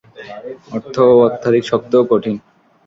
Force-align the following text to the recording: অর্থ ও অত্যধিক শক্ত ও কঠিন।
অর্থ 0.75 0.95
ও 1.07 1.15
অত্যধিক 1.27 1.63
শক্ত 1.71 1.91
ও 1.95 2.03
কঠিন। 2.11 2.35